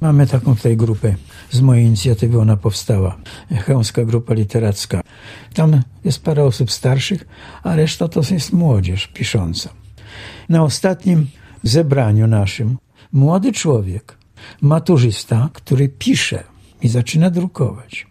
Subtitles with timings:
[0.00, 1.14] Mamy taką tutaj grupę.
[1.50, 3.16] Z mojej inicjatywy ona powstała.
[3.50, 5.00] Chełmska Grupa Literacka.
[5.54, 7.26] Tam jest parę osób starszych,
[7.62, 9.70] a reszta to jest młodzież pisząca.
[10.48, 11.26] Na ostatnim
[11.62, 12.78] zebraniu naszym
[13.12, 14.18] młody człowiek,
[14.60, 16.44] maturzysta, który pisze
[16.82, 18.06] i zaczyna drukować,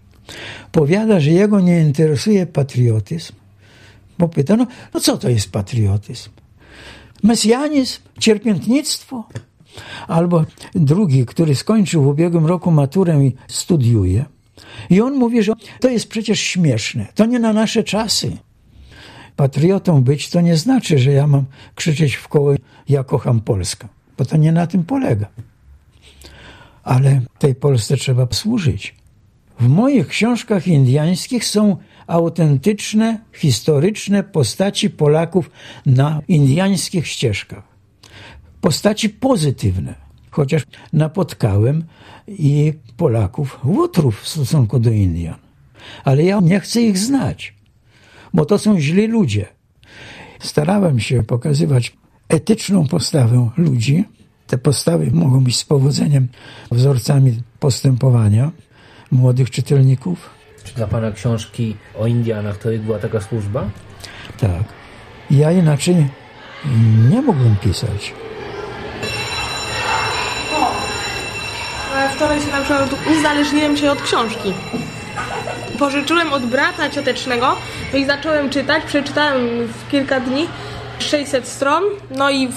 [0.71, 3.33] powiada, że jego nie interesuje patriotyzm,
[4.19, 6.29] bo pyta, no, no co to jest patriotyzm?
[7.23, 7.99] Mesjanizm?
[8.19, 9.27] Cierpiętnictwo?
[10.07, 14.25] Albo drugi, który skończył w ubiegłym roku maturę i studiuje.
[14.89, 17.07] I on mówi, że to jest przecież śmieszne.
[17.15, 18.37] To nie na nasze czasy.
[19.35, 22.53] Patriotą być to nie znaczy, że ja mam krzyczeć w koło
[22.89, 23.87] ja kocham Polskę,
[24.17, 25.27] bo to nie na tym polega.
[26.83, 28.95] Ale tej Polsce trzeba służyć.
[29.59, 35.51] W moich książkach indiańskich są autentyczne, historyczne postaci Polaków
[35.85, 37.76] na indiańskich ścieżkach.
[38.61, 39.95] Postaci pozytywne,
[40.31, 41.83] chociaż napotkałem
[42.27, 45.35] i Polaków, łotrów w stosunku do Indian.
[46.03, 47.55] Ale ja nie chcę ich znać,
[48.33, 49.45] bo to są źli ludzie.
[50.39, 51.97] Starałem się pokazywać
[52.29, 54.03] etyczną postawę ludzi.
[54.47, 56.27] Te postawy mogą być z powodzeniem
[56.71, 58.51] wzorcami postępowania
[59.11, 60.29] młodych czytelników.
[60.63, 63.69] Czy dla pana książki o Indianach to była taka służba?
[64.39, 64.63] Tak.
[65.31, 66.07] Ja inaczej
[67.09, 68.13] nie mógłbym pisać.
[72.17, 72.89] Wczoraj się na przykład
[73.19, 74.53] uzależniłem się od książki.
[75.79, 77.55] Pożyczyłem od brata ciotecznego
[77.93, 78.83] no i zacząłem czytać.
[78.83, 80.47] Przeczytałem w kilka dni
[80.99, 81.83] 600 stron.
[82.11, 82.49] No i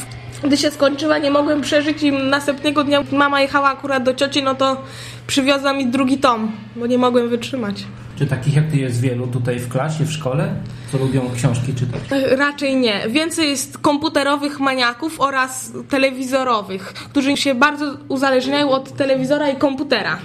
[0.45, 4.55] gdy się skończyła, nie mogłem przeżyć i następnego dnia mama jechała akurat do cioci, no
[4.55, 4.83] to
[5.27, 7.85] przywiozła mi drugi tom, bo nie mogłem wytrzymać.
[8.19, 10.55] Czy takich jak ty jest wielu tutaj w klasie, w szkole,
[10.93, 12.01] co lubią książki czytać?
[12.31, 13.09] Raczej nie.
[13.09, 20.19] Więcej jest komputerowych maniaków oraz telewizorowych, którzy się bardzo uzależniają od telewizora i komputera.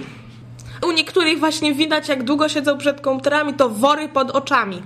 [0.88, 4.82] U niektórych właśnie widać, jak długo siedzą przed komputerami, to wory pod oczami.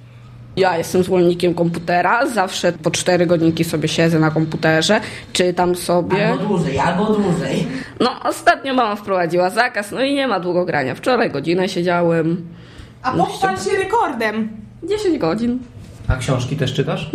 [0.57, 5.01] Ja jestem zwolennikiem komputera, zawsze po cztery godzinki sobie siedzę na komputerze,
[5.33, 6.29] czytam sobie.
[6.29, 7.67] Albo dłużej, albo dłużej.
[8.01, 10.95] No, ostatnio mama wprowadziła zakaz, no i nie ma długo grania.
[10.95, 12.49] Wczoraj godzinę siedziałem.
[13.03, 14.49] A pochwal się rekordem.
[14.83, 15.59] 10 godzin.
[16.09, 17.11] A książki też czytasz?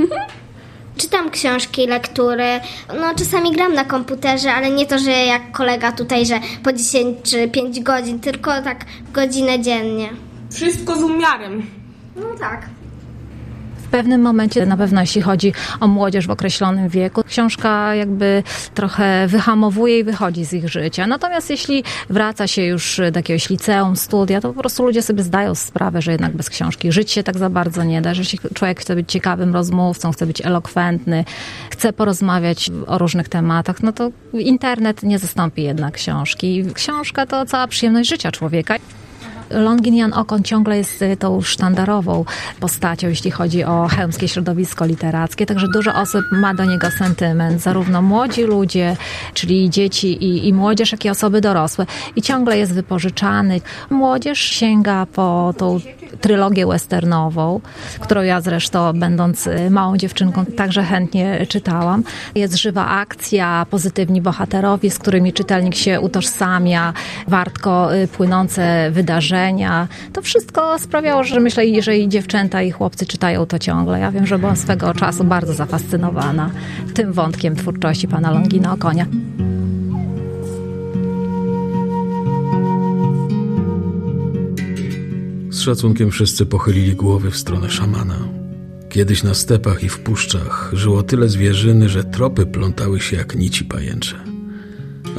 [0.97, 2.59] Czytam książki, lektury.
[2.99, 7.17] No, czasami gram na komputerze, ale nie to, że jak kolega tutaj, że po 10
[7.23, 10.09] czy 5 godzin, tylko tak godzinę dziennie.
[10.51, 11.65] Wszystko z umiarem.
[12.15, 12.65] No tak.
[13.95, 19.99] Pewnym momencie, na pewno jeśli chodzi o młodzież w określonym wieku, książka jakby trochę wyhamowuje
[19.99, 21.07] i wychodzi z ich życia.
[21.07, 25.55] Natomiast jeśli wraca się już do jakiegoś liceum, studia, to po prostu ludzie sobie zdają
[25.55, 28.23] sprawę, że jednak bez książki żyć się tak za bardzo nie da, że
[28.53, 31.25] człowiek chce być ciekawym rozmówcą, chce być elokwentny,
[31.69, 36.65] chce porozmawiać o różnych tematach, no to internet nie zastąpi jednak książki.
[36.73, 38.75] Książka to cała przyjemność życia człowieka.
[39.49, 42.25] Longinian Okon ciągle jest y, tą sztandarową
[42.59, 48.01] postacią, jeśli chodzi o chełmskie środowisko literackie, także dużo osób ma do niego sentyment, zarówno
[48.01, 48.97] młodzi ludzie,
[49.33, 51.85] czyli dzieci i, i młodzież, jak i osoby dorosłe.
[52.15, 53.61] I ciągle jest wypożyczany.
[53.89, 55.79] Młodzież sięga po tą
[56.21, 57.61] trylogię westernową,
[57.99, 62.03] którą ja zresztą, będąc y, małą dziewczynką, także chętnie czytałam.
[62.35, 66.93] Jest żywa akcja, pozytywni bohaterowie, z którymi czytelnik się utożsamia,
[67.27, 69.34] wartko y, płynące wydarzenia.
[70.13, 73.99] To wszystko sprawiało, że myślę, że i dziewczęta i chłopcy czytają to ciągle.
[73.99, 76.51] Ja wiem, że byłam swego czasu bardzo zafascynowana
[76.93, 79.05] tym wątkiem twórczości pana Longina Okonia.
[85.49, 88.17] Z szacunkiem wszyscy pochylili głowy w stronę szamana.
[88.89, 93.65] Kiedyś na stepach i w puszczach żyło tyle zwierzyny, że tropy plątały się jak nici
[93.65, 94.15] pajęcze.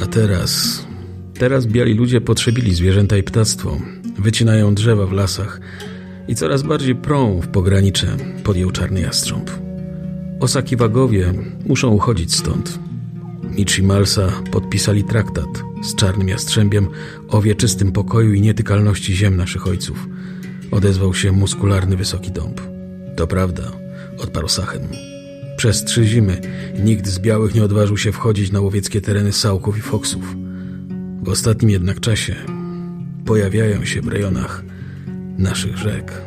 [0.03, 0.86] A teraz...
[1.39, 3.77] Teraz biali ludzie potrzebili zwierzęta i ptactwo.
[4.19, 5.61] Wycinają drzewa w lasach
[6.27, 9.51] i coraz bardziej prą w pogranicze, podjął czarny jastrząb.
[10.39, 11.33] Osakiwagowie
[11.65, 12.79] muszą uchodzić stąd.
[13.43, 16.87] Michi Malsa podpisali traktat z czarnym jastrzębiem
[17.27, 20.07] o wieczystym pokoju i nietykalności ziem naszych ojców.
[20.71, 22.61] Odezwał się muskularny wysoki dąb.
[23.15, 23.71] To prawda,
[24.17, 24.81] odparł Sachem.
[25.57, 26.41] Przez trzy zimy
[26.83, 30.46] nikt z białych nie odważył się wchodzić na łowieckie tereny sałków i foksów.
[31.21, 32.35] W ostatnim jednak czasie
[33.25, 34.63] pojawiają się w rejonach
[35.37, 36.21] naszych rzek.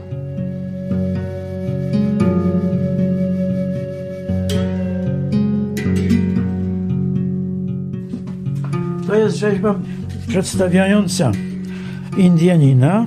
[9.06, 9.81] To jest rzeźba
[10.28, 11.32] przedstawiająca
[12.16, 13.06] Indianina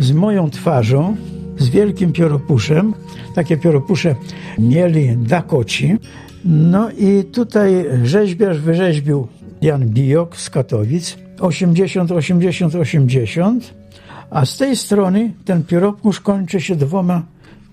[0.00, 1.16] z moją twarzą,
[1.58, 2.94] z wielkim pióropuszem.
[3.34, 4.14] Takie pióropusze
[4.58, 5.96] mieli Dakoci.
[6.44, 9.28] No i tutaj rzeźbiarz wyrzeźbił
[9.66, 13.74] Jan Bijok z Katowic 80, 80, 80,
[14.30, 17.22] a z tej strony ten pióropusz kończy się dwoma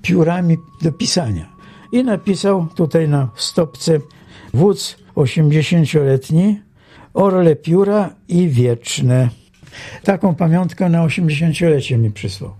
[0.01, 1.45] piórami do pisania.
[1.91, 3.99] I napisał tutaj na stopce
[4.53, 6.61] wódz 80-letni,
[7.13, 9.29] orle pióra i wieczne.
[10.03, 12.53] Taką pamiątkę na 80-lecie mi przysłał.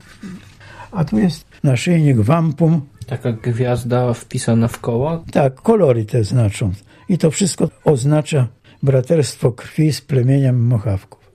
[0.92, 2.82] A tu jest naszyjnik wampum.
[3.06, 5.24] Taka gwiazda wpisana w koło.
[5.32, 6.72] Tak, kolory te znaczą.
[7.10, 8.48] I to wszystko oznacza
[8.84, 11.32] braterstwo krwi z plemieniem Mochawków.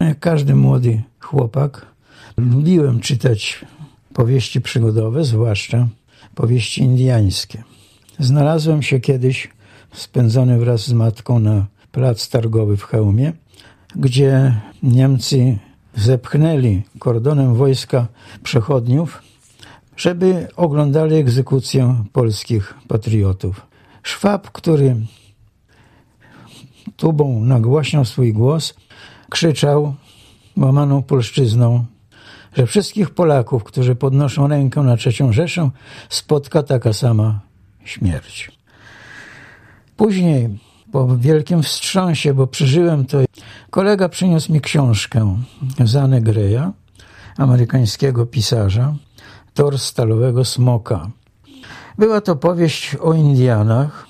[0.00, 1.86] Jak każdy młody chłopak,
[2.36, 3.64] lubiłem czytać
[4.14, 5.88] powieści przygodowe, zwłaszcza
[6.34, 7.64] powieści indiańskie.
[8.18, 9.48] Znalazłem się kiedyś
[9.92, 13.32] spędzony wraz z matką na plac targowy w Chełmie,
[13.96, 15.58] gdzie Niemcy
[15.96, 18.06] zepchnęli kordonem wojska
[18.42, 19.22] przechodniów,
[19.96, 23.66] żeby oglądali egzekucję polskich patriotów.
[24.02, 24.96] Szwab, który
[27.00, 28.74] tubą nagłaśniał swój głos,
[29.30, 29.94] krzyczał
[30.56, 31.84] łamaną polszczyzną,
[32.56, 35.70] że wszystkich Polaków, którzy podnoszą rękę na trzecią Rzeszę,
[36.08, 37.40] spotka taka sama
[37.84, 38.52] śmierć.
[39.96, 40.58] Później,
[40.92, 43.18] po wielkim wstrząsie, bo przeżyłem to,
[43.70, 45.36] kolega przyniósł mi książkę
[45.84, 46.72] Zane Greya,
[47.36, 48.94] amerykańskiego pisarza,
[49.54, 51.10] Tor Stalowego Smoka.
[51.98, 54.09] Była to powieść o Indianach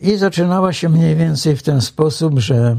[0.00, 2.76] i zaczynała się mniej więcej w ten sposób, że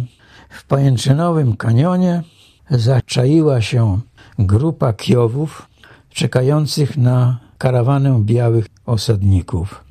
[0.49, 2.23] w pajęczynowym kanionie
[2.69, 3.99] zaczaiła się
[4.39, 5.67] grupa kiowów
[6.09, 9.83] czekających na karawanę białych osadników.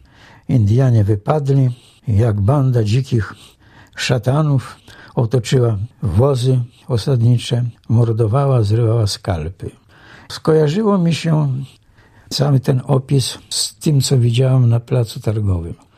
[0.48, 1.70] Indianie wypadli,
[2.08, 3.34] jak banda dzikich
[3.96, 4.76] szatanów
[5.14, 9.70] otoczyła wozy osadnicze, mordowała, zrywała skalpy.
[10.28, 11.48] Skojarzyło mi się
[12.28, 15.89] cały ten opis z tym, co widziałem na placu targowym.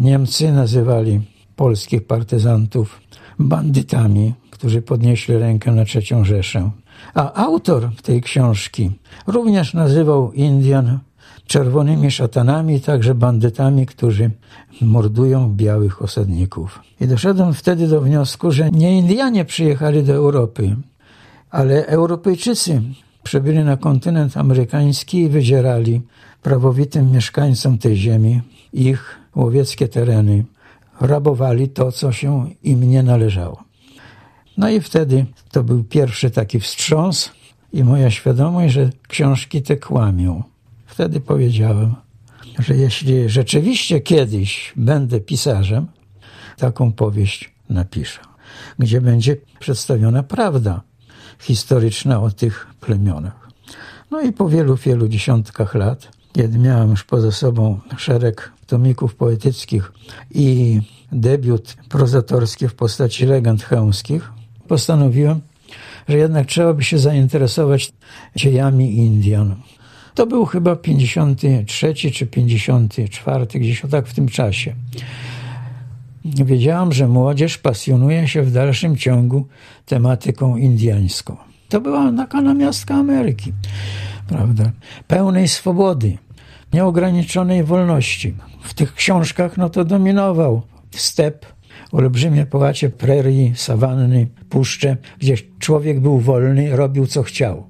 [0.00, 1.20] Niemcy nazywali
[1.56, 3.00] polskich partyzantów
[3.38, 6.70] bandytami, którzy podnieśli rękę na trzecią Rzeszę.
[7.14, 8.90] A autor tej książki
[9.26, 10.98] również nazywał Indian
[11.46, 14.30] czerwonymi szatanami, także bandytami, którzy
[14.80, 16.80] mordują białych osadników.
[17.00, 20.76] I doszedłem wtedy do wniosku, że nie Indianie przyjechali do Europy,
[21.50, 22.82] ale Europejczycy
[23.22, 26.02] przybyli na kontynent amerykański i wydzierali
[26.42, 28.40] prawowitym mieszkańcom tej ziemi
[28.72, 30.44] ich łowieckie tereny.
[31.00, 33.64] Rabowali to, co się im nie należało.
[34.56, 37.30] No i wtedy to był pierwszy taki wstrząs
[37.72, 40.42] i moja świadomość, że książki te kłamią.
[40.86, 41.94] Wtedy powiedziałem,
[42.58, 45.86] że jeśli rzeczywiście kiedyś będę pisarzem,
[46.56, 48.20] taką powieść napiszę,
[48.78, 50.80] gdzie będzie przedstawiona prawda
[51.40, 53.48] historyczna o tych plemionach.
[54.10, 59.92] No i po wielu, wielu dziesiątkach lat, kiedy miałem już poza sobą szereg tomików poetyckich
[60.30, 60.80] i
[61.12, 64.32] debiut prozatorski w postaci legend chełmskich,
[64.68, 65.40] postanowiłem,
[66.08, 67.92] że jednak trzeba by się zainteresować
[68.36, 69.56] dziejami Indian.
[70.14, 74.74] To był chyba 53 czy 54, gdzieś o tak w tym czasie.
[76.24, 79.46] Wiedziałam, że młodzież pasjonuje się w dalszym ciągu
[79.86, 81.36] tematyką indiańską.
[81.68, 83.52] To była taka namiastka Ameryki,
[84.28, 84.70] prawda?
[85.06, 86.18] Pełnej swobody,
[86.76, 88.34] nieograniczonej wolności.
[88.60, 91.46] W tych książkach no to dominował step,
[91.92, 97.66] olbrzymie połacie prerii, sawanny, puszcze, gdzie człowiek był wolny, robił co chciał.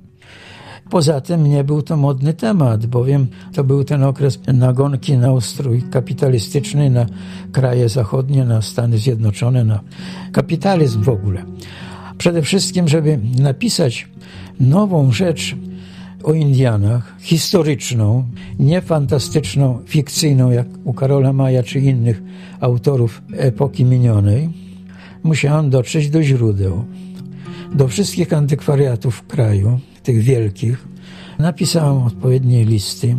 [0.91, 5.83] Poza tym nie był to modny temat, bowiem to był ten okres nagonki na ustrój
[5.83, 7.07] kapitalistyczny, na
[7.53, 9.81] kraje zachodnie, na Stany Zjednoczone, na
[10.33, 11.45] kapitalizm w ogóle.
[12.19, 14.09] Przede wszystkim, żeby napisać
[14.61, 15.57] nową rzecz
[16.27, 18.25] o Indianach, historyczną,
[18.59, 22.23] nie fantastyczną, fikcyjną, jak u Karola Maja czy innych
[22.61, 24.49] autorów epoki minionej,
[25.23, 26.85] musiałem dotrzeć do źródeł,
[27.75, 30.89] do wszystkich antykwariatów w kraju, tych wielkich.
[31.39, 33.17] Napisałem odpowiednie listy.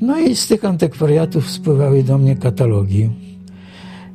[0.00, 3.10] No i z tych antykwariatów spływały do mnie katalogi.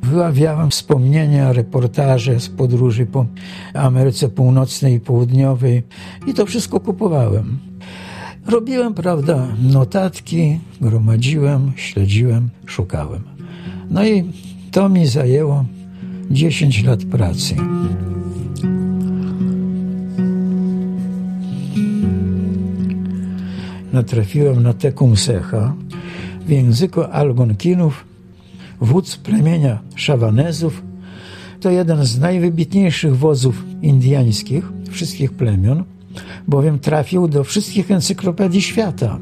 [0.02, 3.26] Wyławiałem wspomnienia, reportaże z podróży po
[3.74, 5.82] Ameryce Północnej i Południowej
[6.26, 7.71] i to wszystko kupowałem.
[8.46, 13.22] Robiłem, prawda, notatki, gromadziłem, śledziłem, szukałem.
[13.90, 14.24] No i
[14.70, 15.64] to mi zajęło
[16.30, 17.56] 10 lat pracy.
[23.92, 25.74] Natrafiłem na Tekumsecha
[26.46, 28.04] w języku Algonkinów,
[28.80, 30.82] wódz plemienia Szawanezów.
[31.60, 35.84] To jeden z najwybitniejszych wozów indiańskich wszystkich plemion,
[36.48, 39.18] bowiem trafił do wszystkich encyklopedii świata.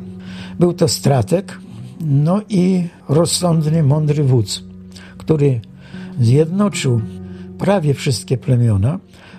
[0.58, 1.58] Był to strateg,
[2.00, 4.64] no i rozsądny, mądry wódz,
[5.18, 5.60] który
[6.20, 7.00] zjednoczył
[7.58, 8.98] prawie wszystkie plemiona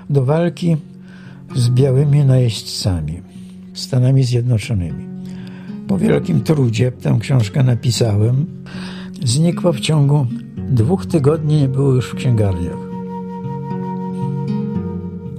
[0.10, 0.78] do walki
[1.56, 3.22] z białymi najeźdźcami,
[3.74, 5.08] Stanami Zjednoczonymi.
[5.88, 8.46] Po wielkim trudzie tę książkę napisałem.
[9.24, 10.28] Znikła w ciągu
[10.58, 12.78] dwóch tygodni, nie było już w księgarniach.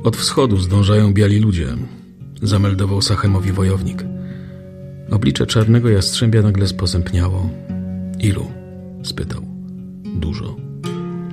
[0.04, 1.66] Od wschodu zdążają biali ludzie,
[2.42, 4.04] zameldował Sachemowi wojownik.
[5.10, 7.50] Oblicze czarnego jastrzębia nagle sposępniało.
[8.20, 8.46] Ilu?
[9.02, 9.42] spytał.
[10.04, 10.56] Dużo.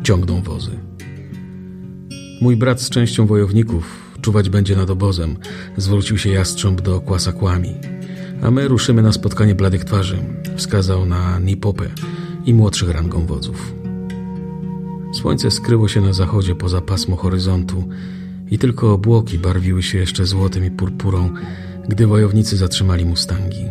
[0.03, 0.71] Ciągną wozy.
[2.41, 5.37] Mój brat z częścią wojowników czuwać będzie nad obozem,
[5.77, 7.73] zwrócił się jastrząb do Kłasakłami.
[8.41, 10.17] A my ruszymy na spotkanie bladych twarzy,
[10.55, 11.89] wskazał na Nipopę
[12.45, 13.73] i młodszych rangą wodzów.
[15.13, 17.83] Słońce skryło się na zachodzie poza pasmo horyzontu
[18.51, 21.33] i tylko obłoki barwiły się jeszcze złotem i purpurą,
[21.89, 23.65] gdy wojownicy zatrzymali mustangi.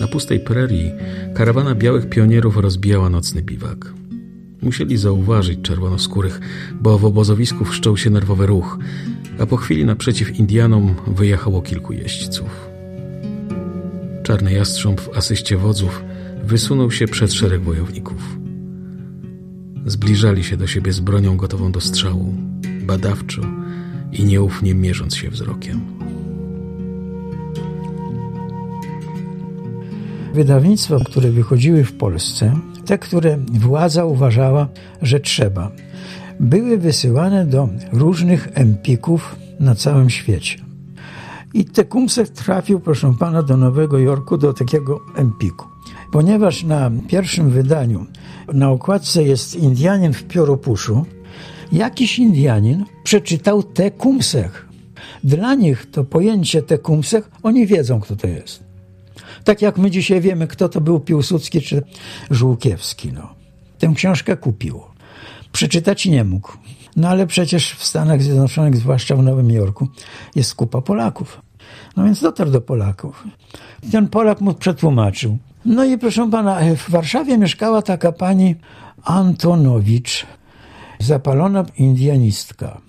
[0.00, 0.92] Na pustej prerii
[1.34, 3.92] karawana białych pionierów rozbijała nocny biwak.
[4.62, 6.40] Musieli zauważyć czerwonoskórych,
[6.80, 8.78] bo w obozowisku wszczął się nerwowy ruch,
[9.38, 12.68] a po chwili naprzeciw Indianom wyjechało kilku jeźdźców.
[14.22, 16.04] Czarny jastrząb w asyście wodzów
[16.44, 18.38] wysunął się przed szereg wojowników.
[19.86, 22.34] Zbliżali się do siebie z bronią gotową do strzału,
[22.82, 23.42] badawczo
[24.12, 25.80] i nieufnie mierząc się wzrokiem.
[30.34, 34.68] Wydawnictwa, które wychodziły w Polsce, te, które władza uważała,
[35.02, 35.70] że trzeba,
[36.40, 40.58] były wysyłane do różnych empików na całym świecie.
[41.54, 45.66] I Tecumseh trafił, proszę pana, do Nowego Jorku, do takiego empiku.
[46.12, 48.06] Ponieważ na pierwszym wydaniu
[48.52, 51.06] na okładce jest Indianin w pióropuszu,
[51.72, 54.68] jakiś Indianin przeczytał Tecumseh.
[55.24, 58.64] Dla nich to pojęcie Tecumseh, oni wiedzą, kto to jest.
[59.44, 61.82] Tak jak my dzisiaj wiemy, kto to był Piłsudski czy
[62.30, 63.12] Żółkiewski.
[63.12, 63.34] No.
[63.78, 64.80] Tę książkę kupił.
[65.52, 66.52] Przeczytać nie mógł.
[66.96, 69.88] No ale przecież w Stanach Zjednoczonych, zwłaszcza w Nowym Jorku,
[70.34, 71.42] jest kupa Polaków.
[71.96, 73.24] No więc dotarł do Polaków.
[73.92, 75.38] Ten Polak mu przetłumaczył.
[75.64, 78.56] No i proszę pana, w Warszawie mieszkała taka pani
[79.04, 80.26] Antonowicz,
[80.98, 82.80] zapalona indianistka.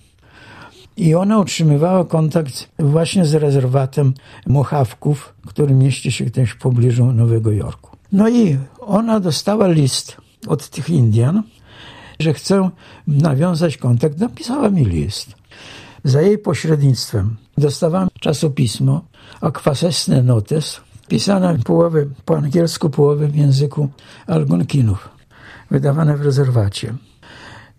[0.98, 4.14] I ona utrzymywała kontakt właśnie z rezerwatem
[4.48, 7.98] Mochawków, który mieści się gdzieś w pobliżu Nowego Jorku.
[8.12, 11.44] No i ona dostała list od tych Indian,
[12.20, 12.70] że chce
[13.08, 14.18] nawiązać kontakt.
[14.20, 15.36] Napisała mi list.
[16.04, 19.02] Za jej pośrednictwem dostawałem czasopismo
[19.42, 23.90] Akwasesne Notes, pisane połowę po angielsku, połowę w języku
[24.28, 25.10] Algonkinów,
[25.72, 26.94] wydawane w rezerwacie.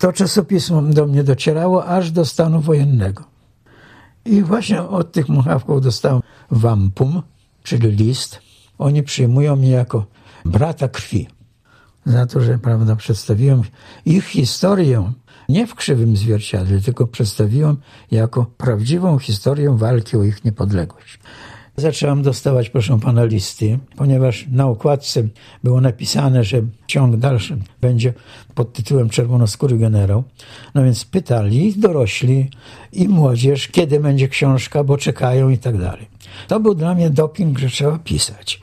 [0.01, 3.25] To czasopismo do mnie docierało aż do stanu wojennego.
[4.25, 7.23] I właśnie od tych muchawków dostałem wampum,
[7.63, 8.39] czyli list.
[8.79, 10.07] Oni przyjmują mnie jako
[10.45, 11.29] brata krwi.
[12.07, 13.63] Za to, że prawda, przedstawiłem
[14.05, 15.13] ich historię
[15.49, 17.77] nie w krzywym zwierciadle, tylko przedstawiłem
[18.11, 21.19] jako prawdziwą historię walki o ich niepodległość.
[21.81, 25.23] Zaczęłam dostawać, proszę pana, listy, ponieważ na okładce
[25.65, 28.15] było napisane, że ciąg dalszy będzie
[28.55, 30.25] pod tytułem Czerwonoskóry Generał.
[30.75, 32.51] No więc pytali dorośli
[32.93, 36.09] i młodzież, kiedy będzie książka, bo czekają i tak dalej.
[36.49, 38.61] To był dla mnie doping, że trzeba pisać.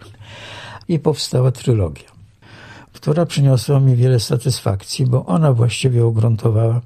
[0.87, 2.09] I powstała trylogia,
[2.93, 6.81] która przyniosła mi wiele satysfakcji, bo ona właściwie ugruntowała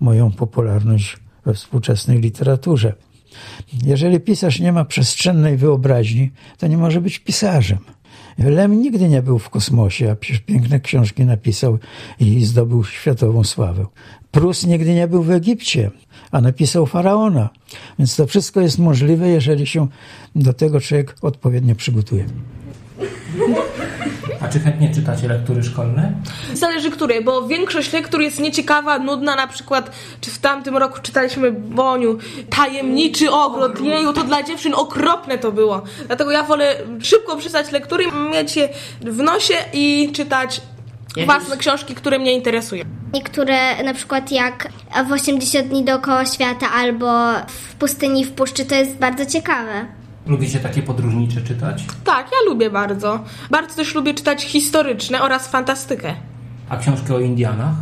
[0.00, 2.92] moją popularność we współczesnej literaturze.
[3.84, 7.78] Jeżeli pisarz nie ma przestrzennej wyobraźni, to nie może być pisarzem.
[8.38, 11.78] Lem nigdy nie był w kosmosie, a przecież piękne książki napisał
[12.20, 13.86] i zdobył światową sławę.
[14.30, 15.90] Prus nigdy nie był w Egipcie,
[16.30, 17.48] a napisał faraona.
[17.98, 19.88] Więc to wszystko jest możliwe, jeżeli się
[20.34, 22.26] do tego człowiek odpowiednio przygotuje.
[24.40, 26.12] A czy chętnie czytacie lektury szkolne?
[26.54, 29.90] Zależy której, bo większość lektur jest nieciekawa, nudna, na przykład
[30.20, 32.18] czy w tamtym roku czytaliśmy Boniu
[32.50, 35.82] Tajemniczy Ogród, jeju, to dla dziewczyn okropne to było.
[36.06, 38.68] Dlatego ja wolę szybko przeczytać lektury, mieć je
[39.00, 40.60] w nosie i czytać
[41.24, 42.84] własne książki, które mnie interesują.
[43.12, 44.68] Niektóre, na przykład jak
[45.08, 49.86] w 80 dni dookoła świata albo w pustyni w puszczy, to jest bardzo ciekawe.
[50.26, 51.84] Lubicie takie podróżnicze czytać?
[52.04, 53.20] Tak, ja lubię bardzo.
[53.50, 56.14] Bardzo też lubię czytać historyczne oraz fantastykę.
[56.68, 57.74] A książkę o Indianach?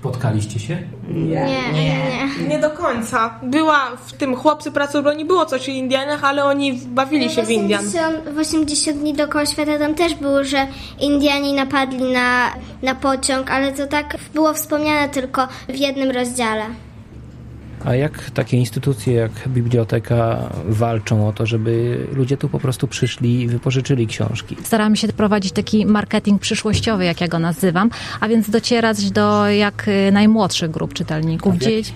[0.00, 0.78] Spotkaliście się?
[1.08, 2.48] Nie, nie, nie.
[2.48, 3.34] Nie do końca.
[3.42, 7.50] Była w tym Chłopcy Pracy Broni, było coś o Indianach, ale oni bawili się w
[7.50, 7.80] Indian.
[7.80, 10.66] 80, w 80 dni dookoła świata tam też było, że
[11.00, 12.52] Indiani napadli na,
[12.82, 16.66] na pociąg, ale to tak było wspomniane tylko w jednym rozdziale.
[17.84, 23.40] A jak takie instytucje jak biblioteka walczą o to, żeby ludzie tu po prostu przyszli
[23.40, 24.56] i wypożyczyli książki?
[24.62, 29.88] Staramy się prowadzić taki marketing przyszłościowy, jak ja go nazywam, a więc docierać do jak
[29.88, 31.56] y, najmłodszych grup czytelników.
[31.56, 31.92] Dzieci,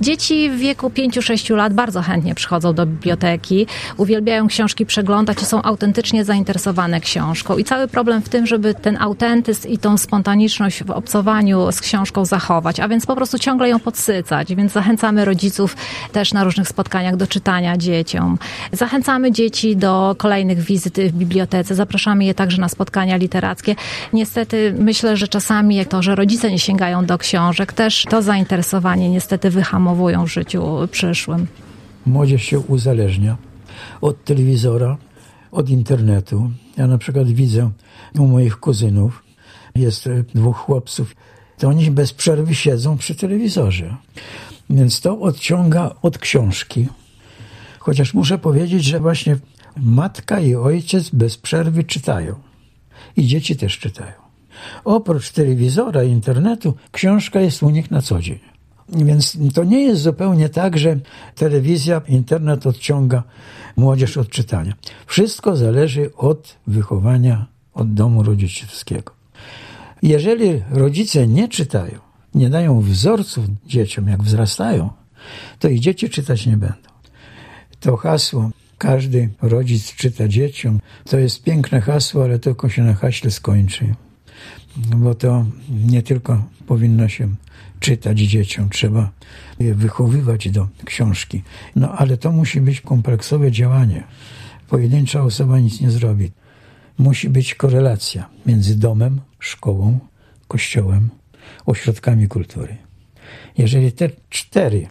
[0.00, 5.62] dzieci w wieku 5-6 lat bardzo chętnie przychodzą do biblioteki, uwielbiają książki przeglądać i są
[5.62, 7.58] autentycznie zainteresowane książką.
[7.58, 12.24] I cały problem w tym, żeby ten autentyzm i tą spontaniczność w obcowaniu z książką
[12.24, 14.54] zachować, a więc po prostu ciągle ją podsycać.
[14.54, 15.76] Więc zachęcamy rodziców
[16.12, 18.38] też na różnych spotkaniach do czytania dzieciom.
[18.72, 23.74] Zachęcamy dzieci do kolejnych wizyt w bibliotece, zapraszamy je także na spotkania literackie.
[24.12, 29.10] Niestety myślę, że czasami jak to, że rodzice nie sięgają do książek, też to zainteresowanie
[29.10, 31.46] niestety wyhamowują w życiu przyszłym.
[32.06, 33.36] Młodzież się uzależnia
[34.00, 34.96] od telewizora,
[35.52, 36.50] od internetu.
[36.76, 37.70] Ja na przykład widzę
[38.18, 39.24] u moich kuzynów,
[39.74, 41.14] jest dwóch chłopców,
[41.58, 43.96] to oni bez przerwy siedzą przy telewizorze.
[44.70, 46.88] Więc to odciąga od książki.
[47.78, 49.36] Chociaż muszę powiedzieć, że właśnie
[49.76, 52.34] matka i ojciec bez przerwy czytają.
[53.16, 54.12] I dzieci też czytają.
[54.84, 58.38] Oprócz telewizora i internetu, książka jest u nich na co dzień.
[58.88, 60.98] Więc to nie jest zupełnie tak, że
[61.34, 63.22] telewizja, internet odciąga
[63.76, 64.74] młodzież od czytania.
[65.06, 69.17] Wszystko zależy od wychowania, od domu rodzicielskiego.
[70.02, 71.98] Jeżeli rodzice nie czytają,
[72.34, 74.90] nie dają wzorców dzieciom, jak wzrastają,
[75.58, 76.88] to i dzieci czytać nie będą.
[77.80, 83.30] To hasło, każdy rodzic czyta dzieciom, to jest piękne hasło, ale tylko się na haśle
[83.30, 83.94] skończy.
[84.76, 87.28] Bo to nie tylko powinno się
[87.80, 89.10] czytać dzieciom, trzeba
[89.60, 91.42] je wychowywać do książki.
[91.76, 94.04] No ale to musi być kompleksowe działanie.
[94.68, 96.30] Pojedyncza osoba nic nie zrobi.
[96.98, 99.98] Musi być korelacja między domem, szkołą,
[100.48, 101.10] kościołem,
[101.66, 102.76] ośrodkami kultury.
[103.58, 104.86] Jeżeli te cztery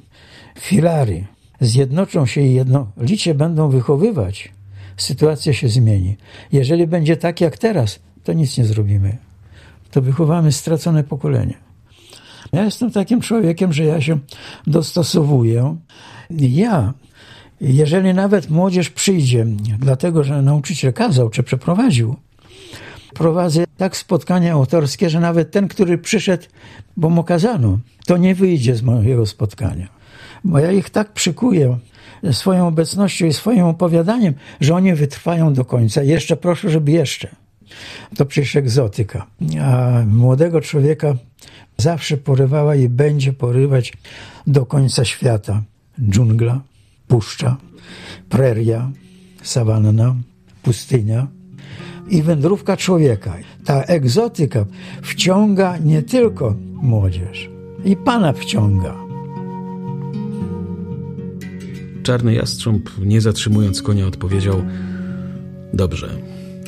[0.60, 1.26] filary
[1.62, 4.52] zjednoczą się i jednolicie będą wychowywać,
[4.98, 6.18] sytuacja się zmieni.
[6.52, 9.18] Jeżeli będzie tak jak teraz, to nic nie zrobimy.
[9.92, 11.58] To wychowamy stracone pokolenie.
[12.54, 14.20] Ja jestem takim człowiekiem, że ja się
[14.68, 15.78] dostosowuję.
[16.30, 16.94] Ja,
[17.62, 19.46] jeżeli nawet młodzież przyjdzie,
[19.80, 22.16] dlatego że nauczyciel kazał czy przeprowadził,
[23.14, 26.44] prowadzę tak spotkania autorskie, że nawet ten, który przyszedł,
[26.98, 29.88] bo mu kazano, to nie wyjdzie z mojego spotkania.
[30.44, 31.78] Bo ja ich tak przykuję
[32.32, 36.04] swoją obecnością i swoim opowiadaniem, że oni wytrwają do końca.
[36.04, 37.36] Jeszcze proszę, żeby jeszcze.
[38.18, 39.26] To przecież egzotyka.
[39.62, 41.14] A młodego człowieka
[41.78, 43.94] zawsze porywała i będzie porywać
[44.48, 45.64] do końca świata.
[46.10, 46.62] Dżungla,
[47.08, 47.58] puszcza,
[48.30, 48.92] preria,
[49.44, 50.16] sawanna,
[50.64, 51.28] pustynia
[52.10, 53.38] i wędrówka człowieka.
[53.66, 54.66] Ta egzotyka
[55.02, 57.50] wciąga nie tylko młodzież,
[57.86, 58.96] i pana wciąga.
[62.04, 64.62] Czarny jastrząb, nie zatrzymując konia, odpowiedział:
[65.74, 66.10] Dobrze,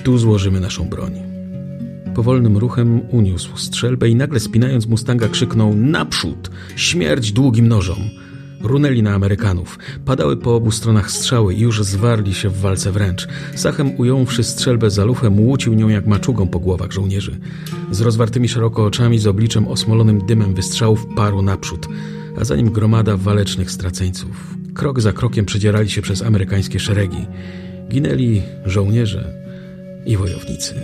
[0.03, 1.11] tu złożymy naszą broń.
[2.15, 6.51] Powolnym ruchem uniósł strzelbę i nagle spinając Mustanga krzyknął: Naprzód!
[6.75, 7.99] Śmierć długim nożom!
[8.63, 9.79] Runęli na Amerykanów.
[10.05, 13.27] Padały po obu stronach strzały i już zwarli się w walce wręcz.
[13.55, 17.39] Sachem ująwszy strzelbę za lufem, łucił nią jak maczugą po głowach żołnierzy.
[17.91, 21.87] Z rozwartymi szeroko oczami, z obliczem osmolonym dymem wystrzałów parł naprzód,
[22.39, 24.55] a za nim gromada walecznych straceńców.
[24.73, 27.25] Krok za krokiem przedzierali się przez amerykańskie szeregi.
[27.89, 29.33] Ginęli żołnierze
[30.05, 30.75] i wojownicy.